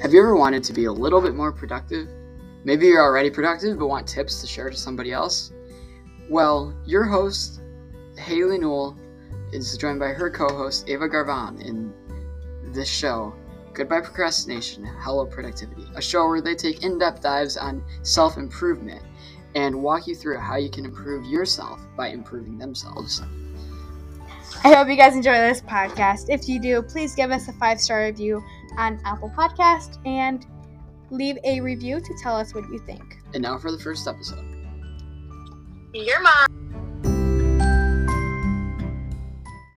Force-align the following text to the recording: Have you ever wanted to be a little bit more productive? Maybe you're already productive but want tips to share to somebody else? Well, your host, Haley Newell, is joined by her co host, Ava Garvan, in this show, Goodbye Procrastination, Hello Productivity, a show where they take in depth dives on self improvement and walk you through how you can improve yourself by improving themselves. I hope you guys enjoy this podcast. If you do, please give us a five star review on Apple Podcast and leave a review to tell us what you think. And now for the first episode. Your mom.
Have 0.00 0.14
you 0.14 0.20
ever 0.20 0.34
wanted 0.34 0.64
to 0.64 0.72
be 0.72 0.86
a 0.86 0.92
little 0.92 1.20
bit 1.20 1.34
more 1.34 1.52
productive? 1.52 2.08
Maybe 2.64 2.86
you're 2.86 3.02
already 3.02 3.28
productive 3.28 3.78
but 3.78 3.88
want 3.88 4.08
tips 4.08 4.40
to 4.40 4.46
share 4.46 4.70
to 4.70 4.76
somebody 4.76 5.12
else? 5.12 5.52
Well, 6.30 6.74
your 6.86 7.04
host, 7.04 7.60
Haley 8.16 8.56
Newell, 8.56 8.96
is 9.52 9.76
joined 9.76 10.00
by 10.00 10.08
her 10.08 10.30
co 10.30 10.48
host, 10.48 10.88
Ava 10.88 11.06
Garvan, 11.06 11.60
in 11.60 11.92
this 12.72 12.88
show, 12.88 13.34
Goodbye 13.74 14.00
Procrastination, 14.00 14.86
Hello 15.00 15.26
Productivity, 15.26 15.86
a 15.94 16.00
show 16.00 16.26
where 16.26 16.40
they 16.40 16.54
take 16.54 16.82
in 16.82 16.98
depth 16.98 17.20
dives 17.20 17.58
on 17.58 17.84
self 18.00 18.38
improvement 18.38 19.02
and 19.54 19.82
walk 19.82 20.06
you 20.06 20.14
through 20.14 20.38
how 20.38 20.56
you 20.56 20.70
can 20.70 20.86
improve 20.86 21.26
yourself 21.26 21.78
by 21.94 22.08
improving 22.08 22.56
themselves. 22.56 23.20
I 24.62 24.74
hope 24.74 24.88
you 24.88 24.96
guys 24.96 25.14
enjoy 25.14 25.32
this 25.32 25.62
podcast. 25.62 26.26
If 26.28 26.46
you 26.46 26.60
do, 26.60 26.82
please 26.82 27.14
give 27.14 27.30
us 27.30 27.48
a 27.48 27.52
five 27.54 27.80
star 27.80 28.04
review 28.04 28.44
on 28.76 29.00
Apple 29.06 29.32
Podcast 29.34 29.98
and 30.06 30.46
leave 31.10 31.38
a 31.44 31.60
review 31.60 31.98
to 31.98 32.14
tell 32.22 32.36
us 32.36 32.54
what 32.54 32.64
you 32.70 32.78
think. 32.80 33.02
And 33.32 33.42
now 33.42 33.56
for 33.56 33.72
the 33.72 33.78
first 33.78 34.06
episode. 34.06 34.44
Your 35.94 36.20
mom. 36.20 36.59